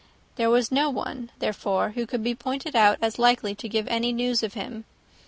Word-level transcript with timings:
There 0.35 0.49
was 0.49 0.71
no 0.71 0.89
one, 0.89 1.29
therefore, 1.37 1.91
who 1.91 2.07
could 2.07 2.23
be 2.23 2.33
pointed 2.33 2.75
out 2.75 2.97
as 3.03 3.19
likely 3.19 3.53
to 3.53 3.69
give 3.69 3.87
any 3.87 4.11
news 4.11 4.41
of 4.41 4.55
him. 4.55 4.83